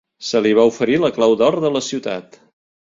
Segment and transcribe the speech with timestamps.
[0.29, 2.45] Se li va oferir la clau d'or de la ciutat.